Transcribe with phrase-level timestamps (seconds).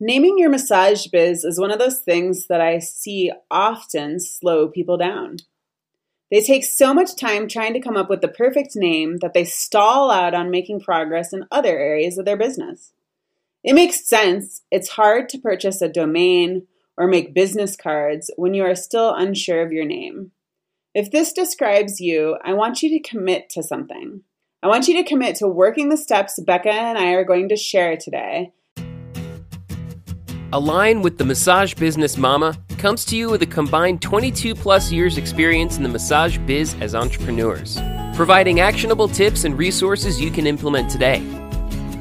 [0.00, 4.96] Naming your massage biz is one of those things that I see often slow people
[4.96, 5.36] down.
[6.32, 9.44] They take so much time trying to come up with the perfect name that they
[9.44, 12.92] stall out on making progress in other areas of their business.
[13.62, 14.62] It makes sense.
[14.70, 16.66] It's hard to purchase a domain
[16.96, 20.32] or make business cards when you are still unsure of your name.
[20.92, 24.22] If this describes you, I want you to commit to something.
[24.60, 27.56] I want you to commit to working the steps Becca and I are going to
[27.56, 28.52] share today
[30.54, 35.18] Align with the Massage Business Mama comes to you with a combined 22 plus years
[35.18, 37.76] experience in the massage biz as entrepreneurs,
[38.14, 41.18] providing actionable tips and resources you can implement today.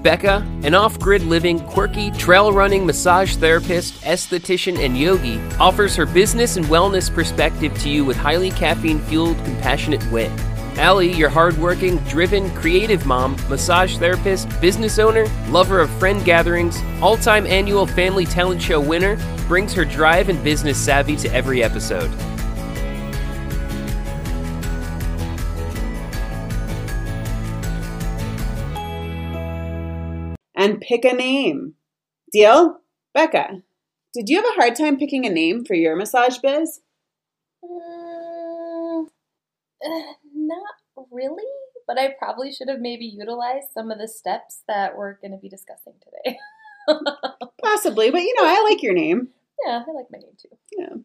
[0.04, 6.06] Becca, an off grid living, quirky, trail running massage therapist, esthetician, and yogi, offers her
[6.06, 10.32] business and wellness perspective to you with highly caffeine fueled, compassionate wit.
[10.78, 17.16] Allie, your hardworking, driven, creative mom, massage therapist, business owner, lover of friend gatherings, all
[17.16, 19.18] time annual family talent show winner,
[19.48, 22.12] brings her drive and business savvy to every episode.
[30.56, 31.76] And pick a name.
[32.32, 32.80] Deal?
[33.14, 33.62] Becca,
[34.14, 36.82] did you have a hard time picking a name for your massage biz?
[37.64, 39.08] Mm,
[39.86, 40.14] uh,
[40.48, 41.44] not really,
[41.88, 45.38] but I probably should have maybe utilized some of the steps that we're going to
[45.38, 46.38] be discussing today.
[47.64, 49.30] Possibly, but you know, I like your name.
[49.66, 50.50] Yeah, I like my name too.
[50.78, 50.96] Yeah.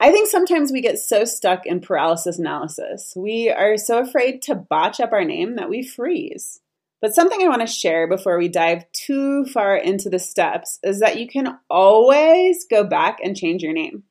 [0.00, 3.14] I think sometimes we get so stuck in paralysis analysis.
[3.16, 6.60] We are so afraid to botch up our name that we freeze.
[7.00, 11.00] But something I want to share before we dive too far into the steps is
[11.00, 14.04] that you can always go back and change your name.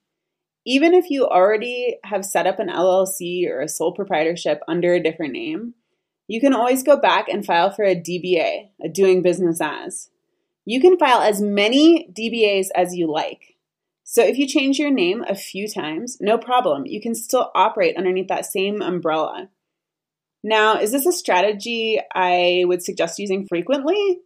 [0.66, 5.03] Even if you already have set up an LLC or a sole proprietorship under a
[5.03, 5.73] different name,
[6.28, 10.09] you can always go back and file for a DBA, a doing business as.
[10.66, 13.58] You can file as many DBAs as you like.
[14.06, 16.86] So if you change your name a few times, no problem.
[16.86, 19.50] You can still operate underneath that same umbrella.
[20.44, 24.19] Now, is this a strategy I would suggest using frequently?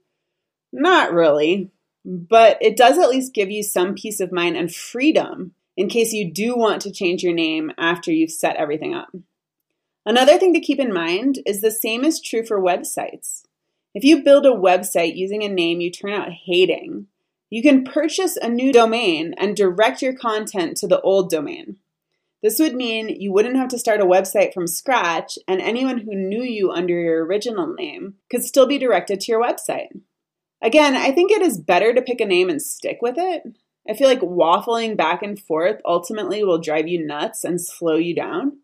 [0.74, 1.72] Not really,
[2.04, 6.12] but it does at least give you some peace of mind and freedom in case
[6.12, 9.16] you do want to change your name after you've set everything up.
[10.06, 13.44] Another thing to keep in mind is the same is true for websites.
[13.94, 17.08] If you build a website using a name you turn out hating,
[17.50, 21.78] you can purchase a new domain and direct your content to the old domain.
[22.42, 26.14] This would mean you wouldn't have to start a website from scratch, and anyone who
[26.16, 29.90] knew you under your original name could still be directed to your website.
[30.62, 33.56] Again, I think it is better to pick a name and stick with it
[33.90, 38.14] I feel like waffling back and forth ultimately will drive you nuts and slow you
[38.14, 38.58] down.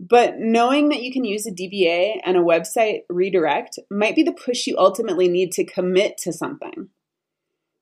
[0.00, 4.32] But knowing that you can use a DBA and a website redirect might be the
[4.32, 6.88] push you ultimately need to commit to something.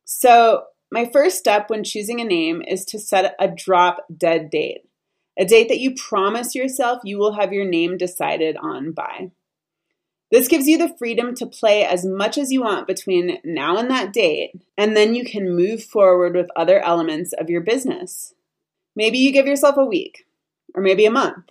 [0.04, 4.82] So, my first step when choosing a name is to set a drop dead date,
[5.38, 9.30] a date that you promise yourself you will have your name decided on by.
[10.32, 13.90] This gives you the freedom to play as much as you want between now and
[13.90, 18.32] that date, and then you can move forward with other elements of your business.
[18.96, 20.24] Maybe you give yourself a week,
[20.74, 21.50] or maybe a month.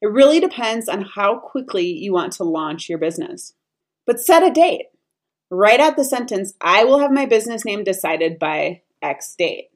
[0.00, 3.52] It really depends on how quickly you want to launch your business.
[4.06, 4.86] But set a date.
[5.50, 9.68] Write out the sentence, I will have my business name decided by X date,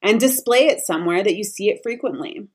[0.00, 2.46] and display it somewhere that you see it frequently.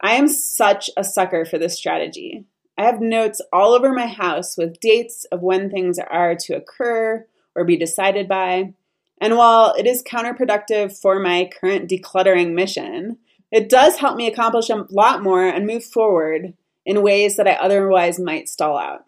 [0.00, 2.46] I am such a sucker for this strategy.
[2.78, 7.26] I have notes all over my house with dates of when things are to occur
[7.56, 8.72] or be decided by.
[9.20, 13.18] And while it is counterproductive for my current decluttering mission,
[13.50, 16.54] it does help me accomplish a lot more and move forward
[16.86, 19.02] in ways that I otherwise might stall out.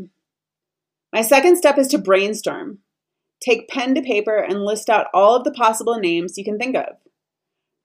[1.12, 2.78] My second step is to brainstorm.
[3.40, 6.74] Take pen to paper and list out all of the possible names you can think
[6.74, 6.96] of.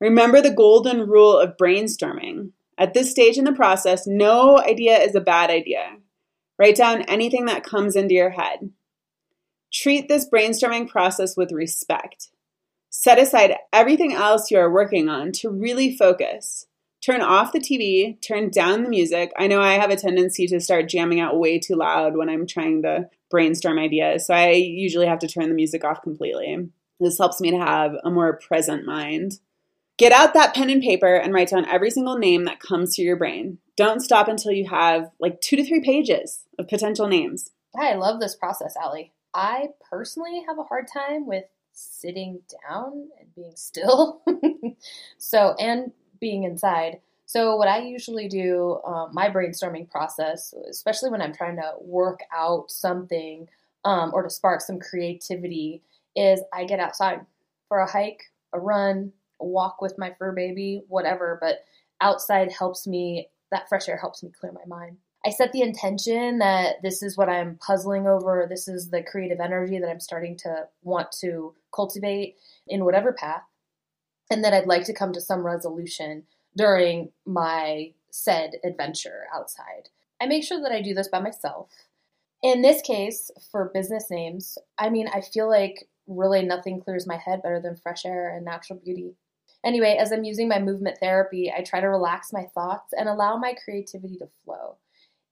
[0.02, 5.16] Remember the golden rule of brainstorming at this stage in the process, no idea is
[5.16, 5.98] a bad idea.
[6.60, 8.72] Write down anything that comes into your head.
[9.74, 12.30] Treat this brainstorming process with respect.
[12.90, 16.66] Set aside everything else you are working on to really focus.
[17.06, 19.32] Turn off the TV, turn down the music.
[19.38, 22.48] I know I have a tendency to start jamming out way too loud when I'm
[22.48, 26.70] trying to brainstorm ideas, so I usually have to turn the music off completely.
[27.00, 29.34] This helps me to have a more present mind.
[29.98, 33.02] Get out that pen and paper and write down every single name that comes to
[33.02, 33.60] your brain.
[33.78, 37.52] Don't stop until you have like two to three pages of potential names.
[37.80, 39.14] I love this process, Allie.
[39.34, 44.22] I personally have a hard time with sitting down and being still.
[45.18, 47.00] so, and being inside.
[47.26, 52.20] So, what I usually do, um, my brainstorming process, especially when I'm trying to work
[52.34, 53.48] out something
[53.84, 55.82] um, or to spark some creativity,
[56.16, 57.26] is I get outside
[57.68, 58.24] for a hike
[58.56, 61.66] a run, walk with my fur baby, whatever, but
[62.02, 64.98] outside helps me, that fresh air helps me clear my mind.
[65.26, 69.40] I set the intention that this is what I'm puzzling over, this is the creative
[69.40, 72.36] energy that I'm starting to want to cultivate
[72.68, 73.42] in whatever path,
[74.30, 76.24] and that I'd like to come to some resolution
[76.56, 79.90] during my said adventure outside.
[80.22, 81.70] I make sure that I do this by myself.
[82.42, 87.18] In this case, for business names, I mean, I feel like really nothing clears my
[87.18, 89.16] head better than fresh air and natural beauty.
[89.66, 93.36] Anyway, as I'm using my movement therapy, I try to relax my thoughts and allow
[93.36, 94.78] my creativity to flow.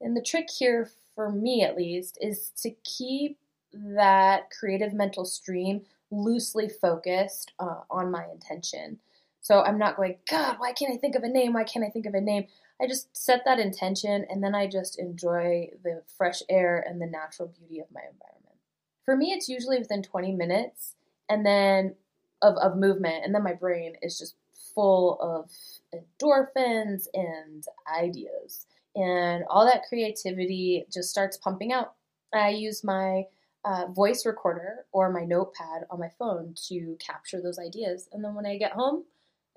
[0.01, 3.38] And the trick here, for me at least, is to keep
[3.74, 8.97] that creative mental stream loosely focused uh, on my intention.
[9.41, 11.53] So I'm not going, God, why can't I think of a name?
[11.53, 12.47] Why can't I think of a name?
[12.81, 17.06] I just set that intention and then I just enjoy the fresh air and the
[17.06, 18.57] natural beauty of my environment.
[19.06, 20.95] For me, it's usually within 20 minutes
[21.29, 21.95] and then
[22.43, 24.35] of, of movement, and then my brain is just
[24.75, 25.49] full of
[25.93, 28.65] endorphins and ideas.
[28.95, 31.93] And all that creativity just starts pumping out.
[32.33, 33.23] I use my
[33.65, 38.09] uh, voice recorder or my notepad on my phone to capture those ideas.
[38.11, 39.03] And then when I get home,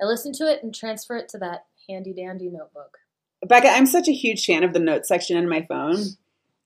[0.01, 2.99] I listen to it and transfer it to that handy dandy notebook.
[3.47, 6.03] Becca, I'm such a huge fan of the notes section in my phone.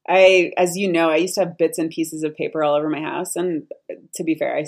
[0.09, 2.89] I, as you know, I used to have bits and pieces of paper all over
[2.89, 3.65] my house, and
[4.15, 4.65] to be fair, I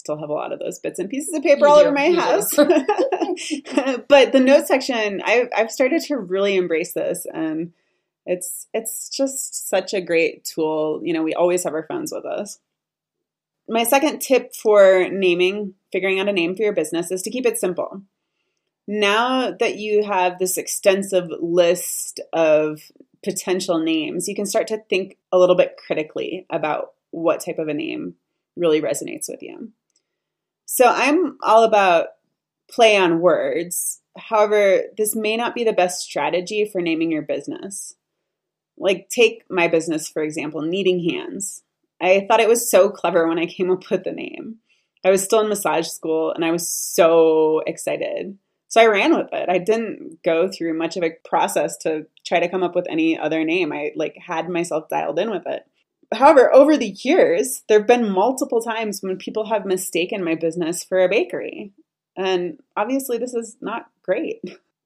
[0.00, 1.94] still have a lot of those bits and pieces of paper You all do, over
[1.94, 2.54] my house.
[4.08, 7.72] but the note section, I've, I've started to really embrace this, and
[8.26, 11.00] it's it's just such a great tool.
[11.04, 12.58] You know, we always have our phones with us.
[13.68, 17.46] My second tip for naming, figuring out a name for your business, is to keep
[17.46, 18.02] it simple.
[18.88, 22.80] Now that you have this extensive list of
[23.22, 27.68] potential names, you can start to think a little bit critically about what type of
[27.68, 28.14] a name
[28.56, 29.72] really resonates with you.
[30.72, 32.10] So I'm all about
[32.70, 34.00] play on words.
[34.16, 37.96] However, this may not be the best strategy for naming your business.
[38.78, 41.64] Like, take my business, for example, Kneading Hands.
[42.00, 44.58] I thought it was so clever when I came up with the name.
[45.04, 48.38] I was still in massage school and I was so excited.
[48.68, 49.48] So I ran with it.
[49.48, 53.18] I didn't go through much of a process to try to come up with any
[53.18, 53.72] other name.
[53.72, 55.64] I like had myself dialed in with it.
[56.12, 60.82] However, over the years, there have been multiple times when people have mistaken my business
[60.82, 61.72] for a bakery.
[62.16, 64.40] And obviously this is not great.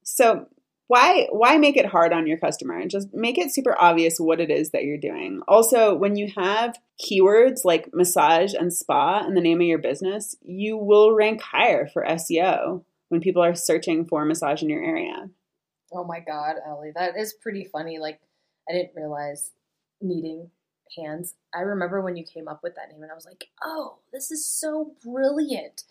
[0.07, 0.49] So
[0.87, 2.79] why why make it hard on your customer?
[2.79, 5.41] And just make it super obvious what it is that you're doing.
[5.49, 10.37] Also, when you have keywords like massage and spa in the name of your business,
[10.43, 15.31] you will rank higher for SEO when people are searching for massage in your area.
[15.93, 17.99] Oh my God, Allie, that is pretty funny.
[17.99, 18.21] Like,
[18.69, 19.53] I didn't realize
[20.03, 20.51] Kneading
[20.97, 21.35] hands.
[21.55, 24.31] I remember when you came up with that name, and I was like, oh, this
[24.31, 25.85] is so brilliant.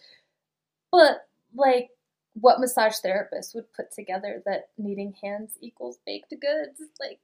[0.92, 1.90] But, like,
[2.36, 6.81] what massage therapist would put together that Kneading Hands equals baked goods?
[7.00, 7.19] Like,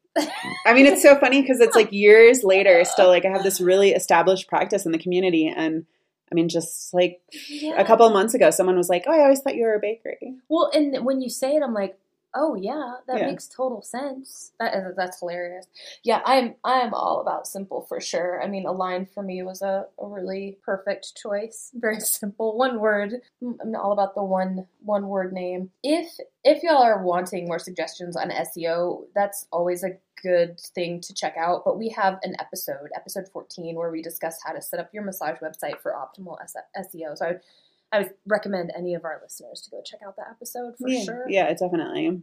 [0.66, 3.60] I mean, it's so funny because it's like years later, still, like, I have this
[3.60, 5.48] really established practice in the community.
[5.48, 5.86] And
[6.32, 7.80] I mean, just like yeah.
[7.80, 9.80] a couple of months ago, someone was like, Oh, I always thought you were a
[9.80, 10.36] bakery.
[10.48, 11.98] Well, and when you say it, I'm like,
[12.36, 13.28] oh yeah, that Yeah.
[13.28, 14.52] makes total sense.
[14.60, 15.68] That is, that's hilarious.
[16.04, 18.42] Yeah, I'm I'm all about simple for sure.
[18.42, 21.72] I mean, Align for me was a, a really perfect choice.
[21.76, 23.22] Very simple, one word.
[23.44, 25.72] Mm, I'm all about the one one word name.
[25.84, 31.14] If if y'all are wanting more suggestions on SEO, that's always a good thing to
[31.14, 31.64] check out.
[31.66, 35.04] But we have an episode, episode 14, where we discuss how to set up your
[35.04, 36.38] massage website for optimal
[36.78, 37.18] SEO.
[37.18, 37.42] So I would,
[37.92, 41.04] I would recommend any of our listeners to go check out that episode for yeah,
[41.04, 41.26] sure.
[41.28, 42.22] Yeah, definitely.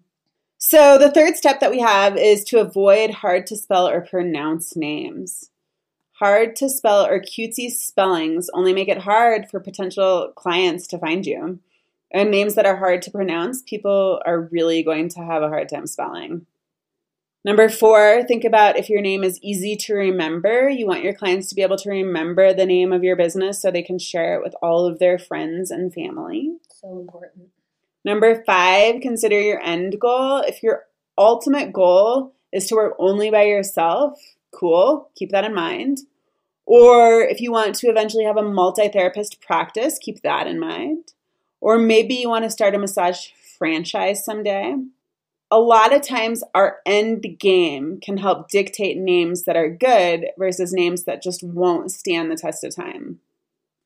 [0.58, 4.76] So the third step that we have is to avoid hard to spell or pronounce
[4.76, 5.50] names.
[6.12, 11.26] Hard to spell or cutesy spellings only make it hard for potential clients to find
[11.26, 11.58] you.
[12.10, 15.68] And names that are hard to pronounce, people are really going to have a hard
[15.68, 16.46] time spelling.
[17.46, 20.68] Number four, think about if your name is easy to remember.
[20.68, 23.70] You want your clients to be able to remember the name of your business so
[23.70, 26.56] they can share it with all of their friends and family.
[26.68, 27.50] So important.
[28.04, 30.38] Number five, consider your end goal.
[30.38, 30.86] If your
[31.16, 34.18] ultimate goal is to work only by yourself,
[34.52, 35.98] cool, keep that in mind.
[36.64, 41.12] Or if you want to eventually have a multi therapist practice, keep that in mind.
[41.60, 44.74] Or maybe you want to start a massage franchise someday.
[45.50, 50.72] A lot of times, our end game can help dictate names that are good versus
[50.72, 53.20] names that just won't stand the test of time.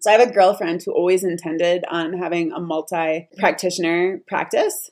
[0.00, 4.90] So I have a girlfriend who always intended on having a multi practitioner practice.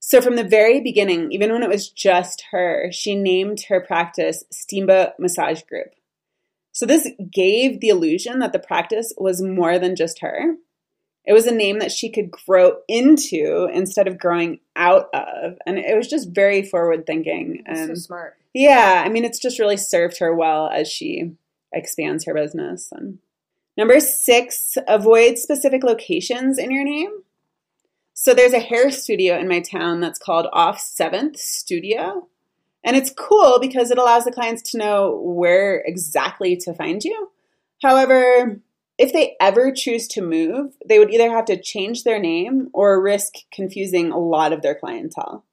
[0.00, 4.44] So from the very beginning, even when it was just her, she named her practice
[4.50, 5.88] Steamboat Massage Group.
[6.72, 10.54] So this gave the illusion that the practice was more than just her.
[11.26, 15.58] It was a name that she could grow into instead of growing out of.
[15.66, 17.64] And it was just very forward thinking.
[17.66, 18.36] so And smart.
[18.54, 21.32] yeah, I mean, it's just really served her well as she
[21.72, 22.90] expands her business.
[22.92, 23.18] And
[23.76, 27.10] number six, avoid specific locations in your name.
[28.14, 32.28] So there's a hair studio in my town that's called Off Seventh Studio.
[32.82, 37.30] And it's cool because it allows the clients to know where exactly to find you.
[37.82, 38.60] However,
[38.98, 43.02] if they ever choose to move, they would either have to change their name or
[43.02, 45.44] risk confusing a lot of their clientele.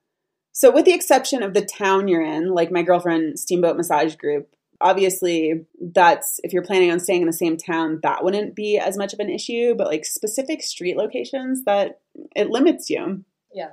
[0.52, 4.56] So, with the exception of the town you're in, like my girlfriend Steamboat Massage Group,
[4.80, 8.98] obviously that's if you're planning on staying in the same town, that wouldn't be as
[8.98, 9.74] much of an issue.
[9.76, 12.02] But like specific street locations, that
[12.36, 13.26] it limits you.
[13.54, 13.72] Yeah.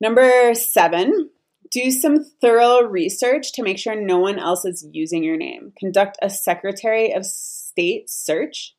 [0.00, 1.30] Number seven,
[1.70, 5.72] do some thorough research to make sure no one else is using your name.
[5.78, 7.26] Conduct a Secretary of
[7.78, 8.74] State search.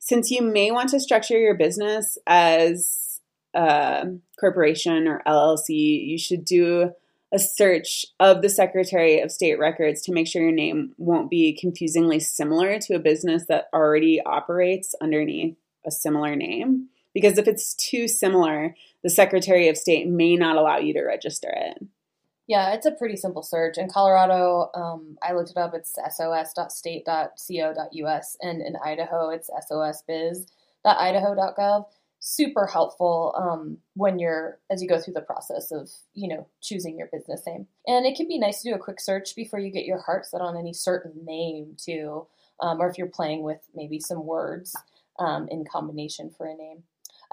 [0.00, 3.20] Since you may want to structure your business as
[3.54, 4.08] a
[4.40, 6.90] corporation or LLC, you should do
[7.32, 11.56] a search of the Secretary of State records to make sure your name won't be
[11.56, 15.54] confusingly similar to a business that already operates underneath
[15.86, 16.88] a similar name.
[17.12, 18.74] Because if it's too similar,
[19.04, 21.86] the Secretary of State may not allow you to register it.
[22.46, 23.78] Yeah, it's a pretty simple search.
[23.78, 25.72] In Colorado, um, I looked it up.
[25.74, 31.86] It's sos.state.co.us, and in Idaho, it's sosbiz.idaho.gov.
[32.20, 36.98] Super helpful um, when you're as you go through the process of you know choosing
[36.98, 37.66] your business name.
[37.86, 40.26] And it can be nice to do a quick search before you get your heart
[40.26, 42.26] set on any certain name too,
[42.60, 44.76] um, or if you're playing with maybe some words
[45.18, 46.82] um, in combination for a name.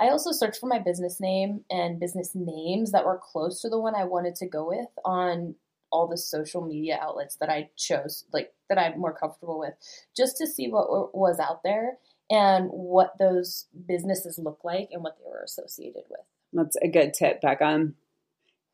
[0.02, 3.80] I also searched for my business name and business names that were close to the
[3.80, 5.54] one I wanted to go with on
[5.92, 9.74] all the social media outlets that I chose, like that I'm more comfortable with,
[10.18, 11.98] just to see what was out there
[12.32, 16.22] and what those businesses look like and what they were associated with.
[16.52, 17.92] That's a good tip, Becca.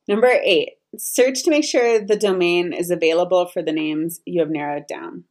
[0.07, 4.49] Number eight, search to make sure the domain is available for the names you have
[4.49, 5.25] narrowed down.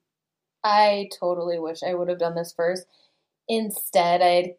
[0.62, 2.84] I totally wish I would have done this first.
[3.48, 4.56] Instead, I'd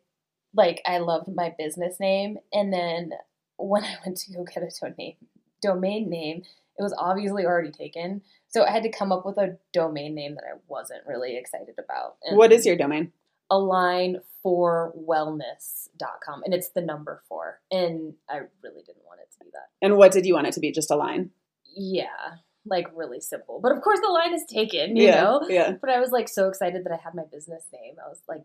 [0.53, 3.11] like I loved my business name, and then
[3.57, 5.15] when I went to go get a domain
[5.61, 6.43] domain name,
[6.77, 8.21] it was obviously already taken.
[8.49, 11.75] So I had to come up with a domain name that I wasn't really excited
[11.77, 12.15] about.
[12.23, 13.11] And What is your domain?
[13.49, 19.39] align for wellness.com and it's the number four and i really didn't want it to
[19.43, 20.71] be that And what did you want it to be?
[20.71, 21.31] Just Align?
[21.75, 22.35] yeah
[22.65, 25.21] like really simple but of course the line is taken you yeah.
[25.23, 25.71] know Yeah.
[25.79, 28.43] but i was like so excited that i had my business name i was like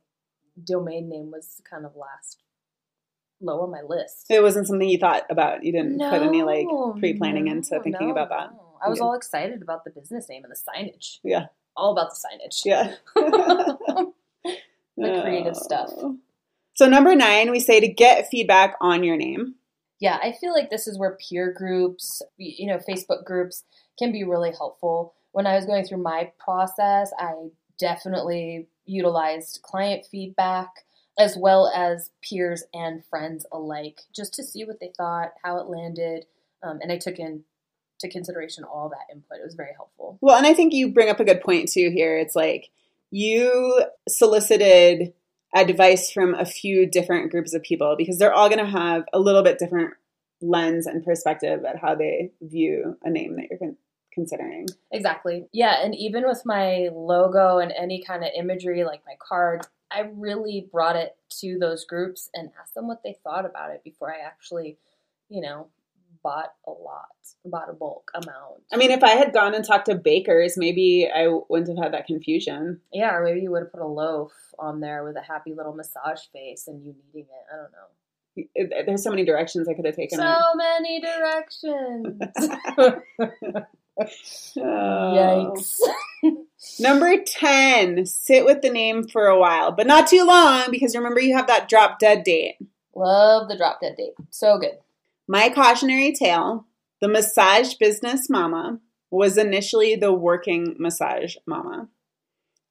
[0.63, 2.43] domain name was kind of last
[3.41, 5.65] low on my list It wasn't something you thought about.
[5.65, 6.67] You didn't put any like
[6.99, 8.53] pre planning into thinking no, about that.
[8.53, 8.77] no.
[8.85, 11.47] i was all excited about the business name and the signage Yeah.
[11.77, 12.95] all about the signage Yeah.
[14.97, 15.91] The creative stuff.
[16.75, 19.57] So, number nine, we say to get feedback on your name.
[20.01, 23.65] yeah, I feel like this is where peer groups, you know, Facebook groups
[23.99, 25.13] can be really helpful.
[25.33, 27.35] When I was going through my process, I
[27.79, 30.69] definitely utilized client feedback
[31.19, 35.67] as well as peers and friends alike just to see what they thought, how it
[35.67, 36.25] landed.
[36.63, 37.45] Um, and I took into
[38.11, 39.39] consideration all that input.
[39.39, 40.19] It was very helpful.
[40.21, 42.17] Well, and I think you bring up a good point too here.
[42.17, 42.71] It's like
[43.11, 45.13] you solicited
[45.55, 49.19] advice from a few different groups of people because they're all going to have a
[49.19, 49.93] little bit different
[50.41, 53.77] lens and perspective at how they view a name that you're con-
[54.13, 54.69] considering.
[54.91, 55.47] Exactly.
[55.53, 60.11] Yeah, and even with my logo and any kind of imagery like my card, I
[60.15, 64.13] really brought it to those groups and asked them what they thought about it before
[64.13, 64.79] I actually,
[65.29, 65.69] you know,
[66.23, 67.09] bought a lot,
[67.45, 68.63] bought a bulk amount.
[68.73, 71.95] I mean, if I had gone and talked to bakers, maybe I wouldn't have had
[71.95, 72.81] that confusion.
[72.93, 75.75] yeah, or maybe you would have put a loaf on there with a happy little
[75.75, 77.47] massage face and you kneading it.
[77.53, 77.89] I don't know.
[78.79, 80.23] Uh, there's so many directions I could have taken it.
[80.23, 82.19] So many directions.
[84.57, 85.79] Yikes.
[86.81, 91.21] Number 10, sit with the name for a while, but not too long because remember
[91.21, 92.57] you have that drop dead date.
[92.95, 94.13] Love the drop dead date.
[94.31, 94.79] So good.
[95.27, 96.67] My cautionary tale
[97.03, 98.79] the massage business mama
[99.11, 101.89] was initially the working massage mama.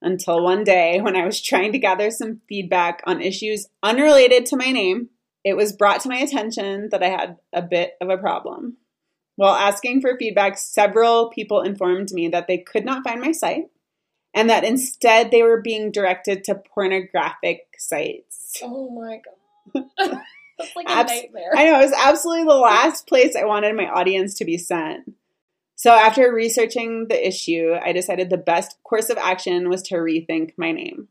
[0.01, 4.55] Until one day, when I was trying to gather some feedback on issues unrelated to
[4.55, 5.09] my name,
[5.43, 8.77] it was brought to my attention that I had a bit of a problem.
[9.35, 13.65] While asking for feedback, several people informed me that they could not find my site
[14.33, 18.59] and that instead they were being directed to pornographic sites.
[18.63, 19.21] Oh my
[19.73, 19.85] god.
[20.57, 21.51] That's like a Abs- nightmare.
[21.55, 25.13] I know, it was absolutely the last place I wanted my audience to be sent.
[25.75, 30.51] So, after researching the issue, I decided the best course of action was to rethink
[30.55, 31.07] my name.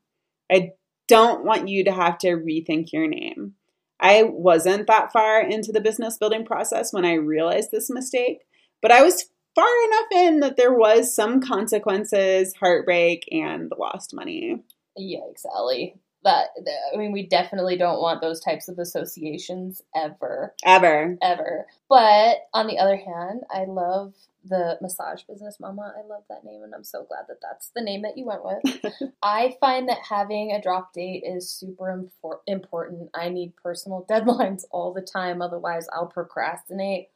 [0.50, 0.72] I
[1.08, 3.54] don't want you to have to rethink your name.
[4.00, 8.38] I wasn't that far into the business building process when I realized this mistake,
[8.80, 14.62] but I was far enough in that there was some consequences, heartbreak, and lost money.
[14.98, 15.94] Yikes, Allie.
[16.22, 16.48] That
[16.92, 21.16] I mean, we definitely don't want those types of associations ever, Ever.
[21.22, 21.66] ever.
[21.88, 25.94] But on the other hand, I love the massage business mama.
[25.96, 28.44] I love that name, and I'm so glad that that's the name that you went
[28.44, 29.12] with.
[29.22, 31.84] I find that having a drop date is super
[32.22, 33.10] impor- important.
[33.14, 37.08] I need personal deadlines all the time, otherwise, I'll procrastinate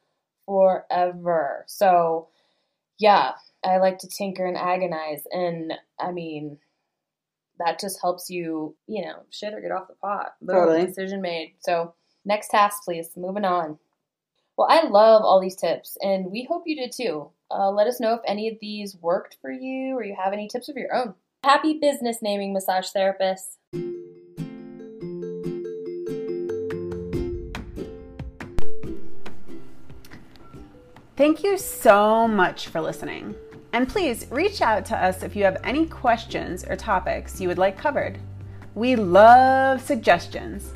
[0.45, 1.63] forever.
[1.67, 2.29] So,
[2.99, 3.33] yeah,
[3.63, 6.59] I like to tinker and agonize, and I mean,
[7.59, 10.35] that just helps you, you know, shit or get off the pot.
[10.41, 10.85] Boom, Totally.
[10.85, 11.55] Decision made.
[11.59, 11.93] So,
[12.25, 13.09] next task, please.
[13.15, 13.79] Moving on.
[14.57, 17.29] Well, I love all these tips, and we hope you did too.
[17.51, 20.47] Uh, let us know if any of these worked for you or you have any
[20.47, 21.13] tips of your own.
[21.43, 23.57] Happy business naming massage therapists.
[31.17, 33.35] Thank you so much for listening.
[33.75, 37.57] And please reach out to us if you have any questions or topics you would
[37.57, 38.17] like covered.
[38.73, 40.71] We love suggestions.